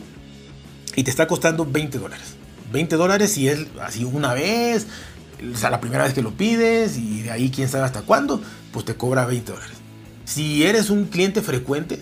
y 0.94 1.04
te 1.04 1.10
está 1.10 1.26
costando 1.26 1.64
20 1.64 1.98
dólares. 1.98 2.34
20 2.72 2.96
dólares 2.96 3.32
si 3.32 3.48
es 3.48 3.66
así 3.80 4.04
una 4.04 4.34
vez, 4.34 4.86
o 5.54 5.56
sea, 5.56 5.70
la 5.70 5.80
primera 5.80 6.04
vez 6.04 6.14
que 6.14 6.22
lo 6.22 6.32
pides 6.32 6.96
y 6.98 7.22
de 7.22 7.30
ahí 7.30 7.50
quién 7.50 7.68
sabe 7.68 7.84
hasta 7.84 8.02
cuándo, 8.02 8.40
pues 8.72 8.84
te 8.84 8.96
cobra 8.96 9.24
20 9.26 9.52
dólares. 9.52 9.76
Si 10.24 10.64
eres 10.64 10.90
un 10.90 11.04
cliente 11.04 11.42
frecuente, 11.42 12.00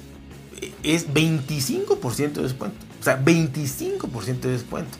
es 0.83 1.13
25% 1.13 2.33
de 2.33 2.43
descuento. 2.43 2.77
O 3.01 3.05
sea, 3.05 3.23
25% 3.23 4.41
de 4.41 4.51
descuento 4.53 4.97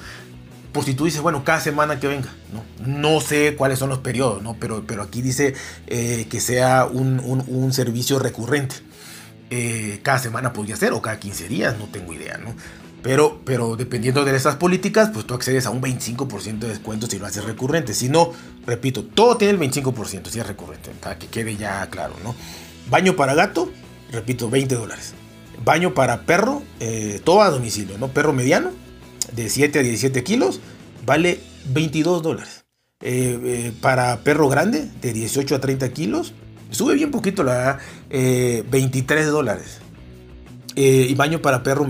por 0.75 0.85
si 0.85 0.95
tú 0.95 1.05
dices, 1.05 1.23
bueno, 1.23 1.45
cada 1.45 1.61
semana 1.61 2.01
que 2.01 2.09
venga, 2.09 2.35
¿no? 2.53 2.65
No 2.85 3.21
sé 3.21 3.55
cuáles 3.55 3.79
son 3.79 3.91
los 3.91 4.01
periodos, 4.01 4.43
¿no? 4.43 4.57
Pero, 4.59 4.85
pero 4.85 5.03
aquí 5.05 5.23
dice 5.23 5.55
eh, 5.87 6.27
que 6.29 6.41
sea 6.41 6.85
un, 6.85 7.73
servicio 7.73 8.19
recurrente. 8.19 8.75
Eh, 9.51 10.01
cada 10.03 10.19
semana 10.19 10.53
podría 10.53 10.75
ser, 10.75 10.93
o 10.93 11.01
cada 11.01 11.21
15 11.21 11.49
días, 11.49 11.79
no 11.79 11.87
tengo 11.87 12.13
idea, 12.13 12.39
¿no? 12.39 12.57
Pero, 13.05 13.41
pero 13.45 13.77
dependiendo 13.77 14.25
de 14.25 14.35
esas 14.35 14.57
políticas, 14.57 15.11
pues 15.15 15.25
tú 15.27 15.35
accedes 15.35 15.65
a 15.67 15.71
un 15.71 15.81
25% 15.81 16.59
de 16.59 16.69
descuento 16.69 17.07
si 17.07 17.21
lo 17.21 17.27
haces 17.27 17.45
recurrente. 17.45 17.95
Si 17.95 18.09
no, 18.09 18.33
repito, 18.67 19.05
todo 19.05 19.37
tiene 19.37 19.53
el 19.55 19.61
25% 19.61 20.29
si 20.29 20.41
es 20.41 20.47
recurrente, 20.47 20.91
para 21.01 21.19
que 21.19 21.29
quede 21.29 21.57
ya 21.57 21.87
claro, 21.89 22.15
¿no? 22.25 22.35
Baño 22.91 23.15
para 23.15 23.35
gato, 23.35 23.71
repito, 24.11 24.51
20 24.51 24.75
dólares. 24.75 25.15
Baño 25.65 25.95
para 25.95 26.23
perro, 26.23 26.65
eh, 26.81 27.21
todo 27.23 27.43
a 27.43 27.51
domicilio, 27.51 27.97
¿no? 27.97 28.09
Perro 28.09 28.33
mediano, 28.33 28.73
de 29.33 29.49
7 29.49 29.79
a 29.79 29.83
17 29.83 30.25
kilos, 30.25 30.61
vale 31.07 31.41
22 31.67 32.23
dólares. 32.23 32.65
Eh, 33.01 33.39
eh, 33.45 33.73
para 33.81 34.21
perro 34.21 34.49
grande, 34.49 34.89
de 35.03 35.13
18 35.13 35.57
a 35.57 35.61
30 35.61 35.91
kilos, 35.91 36.33
sube 36.71 36.95
bien 36.95 37.11
poquito 37.11 37.43
la 37.43 37.79
23 38.11 39.27
dólares. 39.27 39.81
y 40.77 41.15
baño 41.15 41.41
para 41.41 41.63
perro 41.63 41.87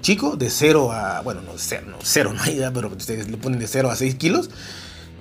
chico, 0.00 0.36
de 0.36 0.50
0 0.50 0.92
a, 0.92 1.20
bueno, 1.22 1.42
no 1.42 1.52
0, 1.56 1.86
no, 1.90 1.98
0 2.02 2.32
no 2.36 2.42
hay, 2.42 2.60
pero 2.72 2.88
ustedes 2.88 3.28
le 3.28 3.36
ponen 3.36 3.58
de 3.58 3.66
0 3.66 3.90
a 3.90 3.96
6 3.96 4.14
kilos. 4.14 4.50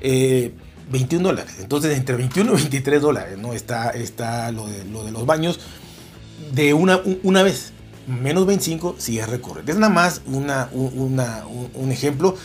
21 0.01 1.27
dólares. 1.27 1.55
Entonces, 1.59 1.97
entre 1.97 2.15
21 2.17 2.51
y 2.51 2.55
23 2.55 3.01
dólares, 3.01 3.37
¿no? 3.37 3.53
Está, 3.53 3.93
lo, 4.51 4.67
de, 4.67 4.83
lo 4.85 5.03
de 5.03 5.11
los 5.11 5.25
baños 5.25 5.59
de 6.53 6.73
una 6.73 7.43
vez. 7.43 7.73
Menos 8.07 8.45
25 8.45 8.95
si 8.97 9.19
es 9.19 9.29
recurrente. 9.29 9.71
Es 9.71 9.77
nada 9.77 9.93
más 9.93 10.21
una, 10.25 10.69
un 10.71 11.91
ejemplo. 11.91 12.35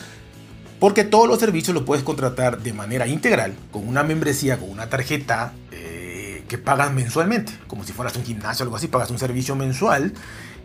Porque 0.79 1.03
todos 1.03 1.27
los 1.27 1.41
servicios 1.41 1.75
los 1.75 1.83
puedes 1.83 2.05
contratar 2.05 2.61
de 2.63 2.73
manera 2.73 3.07
integral, 3.09 3.55
con 3.73 3.89
una 3.89 4.05
membresía, 4.05 4.59
con 4.59 4.71
una 4.71 4.89
tarjeta 4.89 5.53
eh, 5.73 6.45
que 6.49 6.57
pagas 6.57 6.93
mensualmente. 6.93 7.53
Como 7.67 7.83
si 7.83 7.93
fueras 7.93 8.15
un 8.17 8.25
gimnasio 8.25 8.63
o 8.63 8.67
algo 8.67 8.77
así, 8.77 8.87
pagas 8.87 9.11
un 9.11 9.19
servicio 9.19 9.57
mensual 9.57 10.13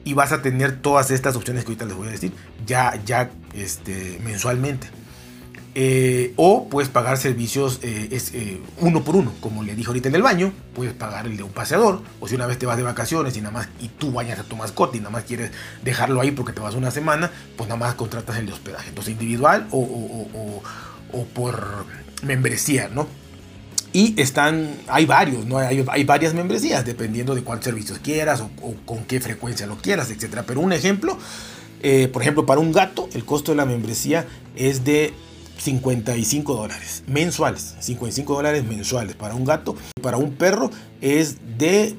y 0.04 0.14
vas 0.14 0.32
a 0.32 0.42
tener 0.42 0.82
todas 0.82 1.10
estas 1.10 1.36
opciones 1.36 1.64
que 1.64 1.70
ahorita 1.70 1.86
les 1.86 1.96
voy 1.96 2.08
a 2.10 2.12
decir 2.12 2.32
ya, 2.66 3.02
ya 3.06 3.32
este, 3.54 4.20
mensualmente. 4.24 4.88
Eh, 5.76 6.34
o 6.36 6.70
puedes 6.70 6.88
pagar 6.90 7.18
servicios 7.18 7.80
eh, 7.82 8.08
eh, 8.12 8.62
uno 8.80 9.04
por 9.04 9.16
uno, 9.16 9.34
como 9.40 9.64
le 9.64 9.76
dije 9.76 9.88
ahorita 9.88 10.08
en 10.08 10.14
el 10.14 10.22
baño, 10.22 10.54
puedes 10.76 10.94
pagar 10.94 11.26
el 11.26 11.36
de 11.36 11.42
un 11.42 11.52
paseador, 11.52 12.02
o 12.20 12.28
si 12.28 12.36
una 12.36 12.46
vez 12.46 12.60
te 12.60 12.68
vas 12.68 12.78
de 12.78 12.84
vacaciones 12.84 13.36
y 13.38 13.42
nada 13.42 13.54
más 13.54 13.70
y 13.82 13.88
tú 13.88 14.12
bañas 14.12 14.38
a 14.38 14.44
tu 14.44 14.56
mascota 14.56 14.98
y 14.98 15.00
nada 15.00 15.10
más 15.10 15.24
quieres 15.24 15.50
dejarlo 15.84 16.22
ahí 16.22 16.30
porque 16.30 16.54
te 16.54 16.60
vas 16.60 16.76
una 16.76 16.92
semana, 16.92 17.32
pues 17.58 17.68
nada 17.68 17.80
más 17.80 17.96
contratas 17.96 18.38
el 18.38 18.46
de 18.46 18.54
hospedaje, 18.54 18.90
entonces 18.90 19.14
individual 19.14 19.68
o, 19.72 20.62
por 21.34 21.86
membresía, 22.22 22.90
¿no? 22.94 23.08
Y 23.94 24.20
están, 24.22 24.76
hay 24.88 25.08
varios, 25.08 25.46
¿no? 25.46 25.58
Hay, 25.58 25.84
hay, 25.88 26.04
varias 26.04 26.36
membresías, 26.36 26.86
dependiendo 26.86 27.34
de 27.34 27.44
cuántos 27.44 27.66
servicios 27.66 28.00
quieras 28.00 28.42
o, 28.42 28.76
con 28.86 29.06
qué 29.06 29.20
frecuencia 29.20 29.66
lo 29.66 29.78
quieras, 29.78 30.12
etcétera. 30.12 30.44
Pero 30.44 30.62
un 30.62 30.74
ejemplo, 30.74 31.18
por 32.12 32.22
ejemplo, 32.22 32.46
para 32.46 32.60
un 32.60 32.72
gato, 32.72 33.10
el 33.14 33.26
costo 33.26 33.52
de 33.52 33.58
la 33.58 33.66
membresía 33.66 34.26
es 34.56 34.84
de 34.84 35.14
55 35.64 36.56
dólares 36.56 37.04
mensuales. 37.08 37.76
55 37.80 38.34
dólares 38.34 38.66
mensuales 38.66 39.16
para 39.16 39.34
un 39.34 39.46
gato. 39.46 39.76
Para 40.02 40.18
un 40.18 40.34
perro 40.34 40.70
es 41.00 41.38
de 41.58 41.96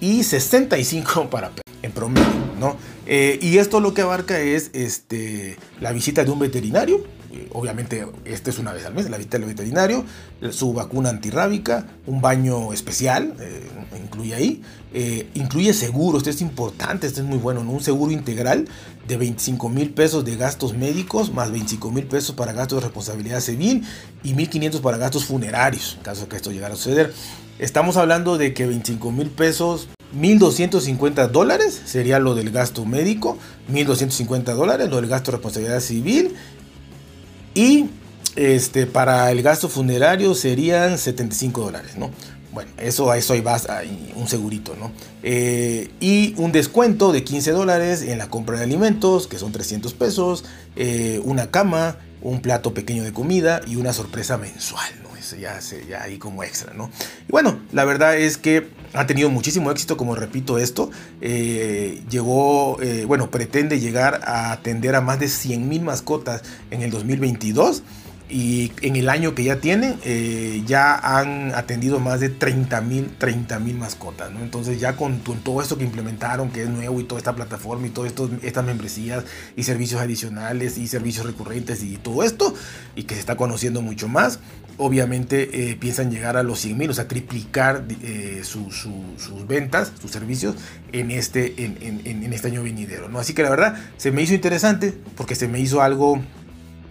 y 0.00 0.22
65 0.22 1.30
para 1.30 1.48
perro 1.48 1.62
en 1.80 1.92
promedio, 1.92 2.26
¿no? 2.60 2.76
Eh, 3.06 3.38
y 3.40 3.58
esto 3.58 3.80
lo 3.80 3.94
que 3.94 4.02
abarca 4.02 4.38
es 4.40 4.70
este, 4.74 5.56
la 5.80 5.92
visita 5.92 6.24
de 6.24 6.30
un 6.30 6.38
veterinario, 6.40 7.04
eh, 7.38 7.48
obviamente 7.52 8.06
esta 8.24 8.50
es 8.50 8.58
una 8.58 8.72
vez 8.72 8.84
al 8.84 8.94
mes, 8.94 9.08
la 9.08 9.16
visita 9.16 9.38
del 9.38 9.46
veterinario, 9.46 10.04
su 10.50 10.72
vacuna 10.72 11.10
antirrábica, 11.10 11.86
un 12.06 12.20
baño 12.20 12.72
especial, 12.72 13.34
eh, 13.40 13.62
incluye 14.02 14.34
ahí, 14.34 14.62
incluye 15.34 15.72
seguro, 15.72 16.18
esto 16.18 16.30
es 16.30 16.40
importante, 16.40 17.06
esto 17.06 17.20
es 17.20 17.26
muy 17.26 17.38
bueno, 17.38 17.60
un 17.60 17.80
seguro 17.80 18.10
integral 18.10 18.66
de 19.06 19.16
25 19.16 19.68
mil 19.68 19.90
pesos 19.90 20.24
de 20.24 20.36
gastos 20.36 20.74
médicos, 20.74 21.32
más 21.32 21.50
25 21.50 21.90
mil 21.90 22.04
pesos 22.04 22.34
para 22.34 22.52
gastos 22.52 22.80
de 22.80 22.86
responsabilidad 22.86 23.40
civil 23.40 23.84
y 24.22 24.34
1.500 24.34 24.80
para 24.80 24.96
gastos 24.96 25.24
funerarios, 25.24 25.94
en 25.96 26.02
caso 26.02 26.22
de 26.22 26.28
que 26.28 26.36
esto 26.36 26.50
llegara 26.50 26.74
a 26.74 26.76
suceder. 26.76 27.12
Estamos 27.58 27.96
hablando 27.96 28.38
de 28.38 28.54
que 28.54 28.66
25 28.66 29.10
mil 29.10 29.30
pesos 29.30 29.88
1.250 30.16 31.28
dólares 31.28 31.80
sería 31.84 32.18
lo 32.18 32.34
del 32.34 32.50
gasto 32.50 32.86
médico, 32.86 33.36
1.250 33.70 34.54
dólares 34.54 34.88
lo 34.88 34.96
del 34.96 35.06
gasto 35.06 35.30
de 35.30 35.36
responsabilidad 35.36 35.80
civil 35.80 36.34
y 37.58 37.90
este, 38.36 38.86
para 38.86 39.32
el 39.32 39.42
gasto 39.42 39.68
funerario 39.68 40.36
serían 40.36 40.96
75 40.96 41.60
dólares, 41.60 41.96
¿no? 41.96 42.12
Bueno, 42.52 42.70
eso, 42.78 43.12
eso 43.12 43.32
ahí 43.32 43.40
vas, 43.40 43.66
un 44.14 44.28
segurito, 44.28 44.76
¿no? 44.76 44.92
Eh, 45.24 45.90
y 45.98 46.34
un 46.36 46.52
descuento 46.52 47.10
de 47.10 47.24
15 47.24 47.50
dólares 47.50 48.02
en 48.02 48.18
la 48.18 48.28
compra 48.30 48.58
de 48.58 48.62
alimentos, 48.62 49.26
que 49.26 49.38
son 49.40 49.50
300 49.50 49.92
pesos, 49.94 50.44
eh, 50.76 51.20
una 51.24 51.50
cama, 51.50 51.98
un 52.22 52.42
plato 52.42 52.74
pequeño 52.74 53.02
de 53.02 53.12
comida 53.12 53.60
y 53.66 53.74
una 53.74 53.92
sorpresa 53.92 54.38
mensual, 54.38 54.88
¿no? 55.02 55.16
Eso 55.16 55.34
ya, 55.34 55.58
ya 55.88 56.04
ahí 56.04 56.18
como 56.18 56.44
extra, 56.44 56.74
¿no? 56.74 56.92
Y 57.28 57.32
bueno, 57.32 57.58
la 57.72 57.84
verdad 57.84 58.16
es 58.16 58.36
que 58.36 58.68
ha 58.92 59.06
tenido 59.06 59.30
muchísimo 59.30 59.70
éxito, 59.70 59.96
como 59.96 60.14
repito 60.14 60.58
esto. 60.58 60.90
Eh, 61.20 62.02
llegó, 62.10 62.80
eh, 62.80 63.04
bueno, 63.06 63.30
pretende 63.30 63.80
llegar 63.80 64.20
a 64.24 64.52
atender 64.52 64.94
a 64.94 65.00
más 65.00 65.18
de 65.18 65.28
100 65.28 65.84
mascotas 65.84 66.42
en 66.70 66.82
el 66.82 66.90
2022 66.90 67.82
y 68.30 68.72
en 68.82 68.96
el 68.96 69.08
año 69.08 69.34
que 69.34 69.44
ya 69.44 69.56
tienen 69.56 69.98
eh, 70.04 70.62
ya 70.66 70.94
han 70.94 71.54
atendido 71.54 71.98
más 71.98 72.20
de 72.20 72.28
30 72.28 72.80
mil 72.82 73.10
30 73.16 73.58
mil 73.58 73.76
mascotas 73.76 74.30
¿no? 74.30 74.40
entonces 74.40 74.78
ya 74.78 74.96
con, 74.96 75.20
todo 75.20 75.62
esto 75.62 75.78
que 75.78 75.84
implementaron 75.84 76.50
que 76.50 76.64
es 76.64 76.68
nuevo 76.68 77.00
y 77.00 77.04
toda 77.04 77.18
esta 77.18 77.34
plataforma 77.34 77.86
y 77.86 77.90
todas 77.90 78.12
estas 78.42 78.64
membresías 78.64 79.24
y 79.56 79.62
servicios 79.62 80.00
adicionales 80.00 80.76
y 80.76 80.88
servicios 80.88 81.24
recurrentes 81.24 81.82
y 81.82 81.96
todo 81.96 82.22
esto 82.22 82.54
y 82.94 83.04
que 83.04 83.14
se 83.14 83.20
está 83.20 83.36
conociendo 83.36 83.80
mucho 83.80 84.08
más 84.08 84.40
obviamente 84.78 85.70
eh, 85.70 85.76
piensan 85.76 86.10
llegar 86.10 86.36
a 86.36 86.42
los 86.42 86.60
100 86.60 86.78
mil 86.78 86.90
o 86.90 86.94
sea 86.94 87.08
triplicar 87.08 87.84
eh, 88.02 88.40
sus 88.44 88.88
ventas 89.46 89.92
sus 90.00 90.10
servicios 90.10 90.56
en 90.92 91.10
este 91.10 91.64
en, 91.64 92.00
en 92.04 92.32
este 92.32 92.48
año 92.48 92.62
venidero 92.62 93.08
¿no? 93.08 93.18
así 93.18 93.34
que 93.34 93.42
la 93.42 93.50
verdad 93.50 93.76
se 93.96 94.10
me 94.12 94.22
hizo 94.22 94.34
interesante 94.34 94.94
porque 95.16 95.34
se 95.34 95.48
me 95.48 95.60
hizo 95.60 95.82
algo 95.82 96.22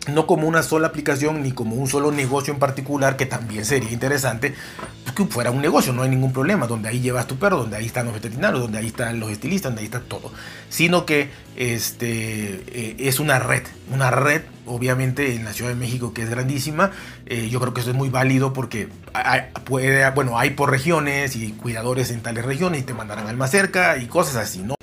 no 0.07 0.27
como 0.27 0.47
una 0.47 0.63
sola 0.63 0.87
aplicación 0.87 1.43
ni 1.43 1.51
como 1.51 1.75
un 1.75 1.87
solo 1.87 2.11
negocio 2.11 2.53
en 2.53 2.59
particular, 2.59 3.17
que 3.17 3.25
también 3.25 3.65
sería 3.65 3.91
interesante 3.91 4.53
que 5.17 5.25
fuera 5.25 5.49
un 5.49 5.61
negocio, 5.61 5.93
no 5.93 6.03
hay 6.03 6.09
ningún 6.09 6.31
problema, 6.31 6.67
donde 6.67 6.89
ahí 6.89 6.99
llevas 6.99 7.25
tu 7.27 7.37
perro, 7.37 7.57
donde 7.57 7.75
ahí 7.75 7.87
están 7.87 8.05
los 8.05 8.13
veterinarios, 8.13 8.61
donde 8.61 8.77
ahí 8.77 8.87
están 8.87 9.19
los 9.19 9.31
estilistas, 9.31 9.71
donde 9.71 9.81
ahí 9.81 9.85
está 9.85 9.99
todo, 9.99 10.31
sino 10.69 11.05
que 11.05 11.31
este, 11.55 12.63
eh, 12.67 12.95
es 12.99 13.19
una 13.19 13.39
red, 13.39 13.63
una 13.91 14.11
red 14.11 14.43
obviamente 14.67 15.33
en 15.33 15.45
la 15.45 15.53
Ciudad 15.53 15.71
de 15.71 15.75
México 15.75 16.13
que 16.13 16.21
es 16.21 16.29
grandísima, 16.29 16.91
eh, 17.25 17.49
yo 17.49 17.59
creo 17.59 17.73
que 17.73 17.81
eso 17.81 17.91
es 17.91 17.95
muy 17.95 18.09
válido 18.09 18.53
porque 18.53 18.89
hay, 19.13 19.41
puede, 19.65 20.07
bueno, 20.11 20.37
hay 20.37 20.51
por 20.51 20.69
regiones 20.69 21.35
y 21.35 21.51
cuidadores 21.53 22.11
en 22.11 22.21
tales 22.21 22.45
regiones 22.45 22.81
y 22.81 22.83
te 22.83 22.93
mandarán 22.93 23.27
al 23.27 23.37
más 23.37 23.49
cerca 23.49 23.97
y 23.97 24.05
cosas 24.05 24.35
así, 24.35 24.59
¿no? 24.59 24.76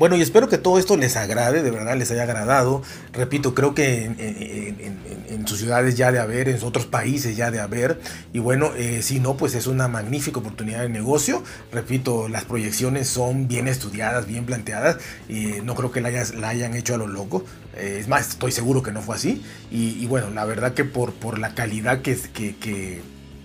Bueno, 0.00 0.16
y 0.16 0.22
espero 0.22 0.48
que 0.48 0.56
todo 0.56 0.78
esto 0.78 0.96
les 0.96 1.14
agrade, 1.18 1.62
de 1.62 1.70
verdad 1.70 1.94
les 1.94 2.10
haya 2.10 2.22
agradado. 2.22 2.80
Repito, 3.12 3.54
creo 3.54 3.74
que 3.74 4.06
en, 4.06 5.46
sus 5.46 5.58
ciudades 5.58 5.94
ya 5.94 6.10
de 6.10 6.18
haber, 6.18 6.48
en 6.48 6.58
otros 6.64 6.86
países 6.86 7.36
ya 7.36 7.50
de 7.50 7.60
haber. 7.60 8.00
Y 8.32 8.38
bueno, 8.38 8.70
eh, 8.78 9.02
si 9.02 9.20
no, 9.20 9.36
pues 9.36 9.54
es 9.54 9.66
una 9.66 9.88
magnífica 9.88 10.40
oportunidad 10.40 10.80
de 10.80 10.88
negocio. 10.88 11.44
Repito, 11.70 12.30
las 12.30 12.46
proyecciones 12.46 13.08
son 13.08 13.46
bien 13.46 13.68
estudiadas, 13.68 14.26
bien 14.26 14.46
planteadas. 14.46 14.96
Y 15.28 15.60
no 15.64 15.74
creo 15.74 15.92
que 15.92 16.00
la, 16.00 16.08
hayan 16.48 16.74
hecho 16.74 16.94
a 16.94 16.96
lo 16.96 17.06
loco. 17.06 17.44
Eh, 17.76 17.98
es 18.00 18.08
más, 18.08 18.30
estoy 18.30 18.52
seguro 18.52 18.82
que 18.82 18.92
no 18.92 19.02
fue 19.02 19.16
así. 19.16 19.42
Y, 19.70 20.06
bueno, 20.06 20.30
la 20.30 20.46
verdad 20.46 20.72
que 20.72 20.86
por, 20.86 21.38
la 21.38 21.54
calidad 21.54 22.00
que 22.00 22.14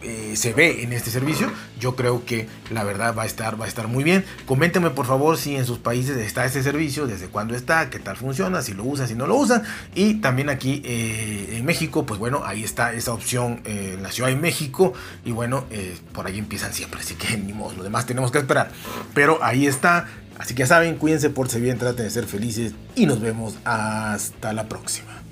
eh, 0.06 0.36
se 0.36 0.54
ve 0.54 0.84
en 0.84 0.94
este 0.94 1.10
servicio, 1.10 1.52
yo 1.80 1.96
creo 1.96 2.26
que 2.26 2.48
la 2.70 2.84
verdad 2.84 3.16
va 3.16 3.24
a 3.24 3.26
estar, 3.26 3.60
va 3.60 3.66
a 3.66 3.68
estar 3.68 3.88
muy 3.88 4.04
bien. 4.04 4.24
Coméntenme 4.46 4.92
por 4.92 5.08
favor 5.08 5.38
si 5.38 5.56
en 5.56 5.66
sus 5.66 5.80
países 5.80 6.16
está 6.18 6.46
este 6.46 6.62
servicio, 6.62 7.08
desde 7.08 7.28
cuándo 7.28 7.56
está, 7.56 7.90
qué 7.90 7.98
tal 7.98 8.16
funciona, 8.16 8.62
si 8.62 8.74
lo 8.74 8.84
usan, 8.84 9.08
si 9.08 9.16
no 9.16 9.26
lo 9.26 9.36
usan. 9.36 9.64
Y 9.96 10.16
también 10.16 10.50
aquí 10.50 10.82
eh, 10.86 11.56
en 11.58 11.66
México, 11.66 12.06
pues 12.06 12.20
bueno, 12.20 12.44
ahí 12.46 12.64
está 12.64 12.94
esa 12.94 13.14
opción 13.14 13.62
eh, 13.66 13.94
en 13.96 14.04
la 14.04 14.12
Ciudad 14.12 14.30
de 14.30 14.36
México. 14.36 14.94
Y 15.24 15.32
bueno, 15.32 15.66
por 16.14 16.28
ahí 16.28 16.38
empiezan 16.38 16.74
siempre, 16.74 17.00
así 17.00 17.16
que 17.16 17.36
ni 17.38 17.54
modo, 17.54 17.76
lo 17.78 17.84
demás 17.84 18.06
tenemos 18.06 18.32
que 18.32 18.38
esperar. 18.38 18.72
Pero 19.14 19.44
ahí 19.44 19.66
está. 19.66 20.08
Así 20.38 20.54
que 20.54 20.60
ya 20.60 20.68
saben, 20.68 20.98
cuídense, 20.98 21.30
por 21.30 21.50
si 21.50 21.62
bien, 21.62 21.78
traten 21.78 22.06
de 22.06 22.12
ser 22.12 22.26
felices 22.26 22.74
y 22.96 23.06
nos 23.06 23.22
vemos 23.22 23.56
hasta 23.64 24.52
la 24.54 24.68
próxima. 24.68 25.25